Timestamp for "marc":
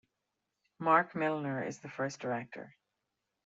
0.79-1.13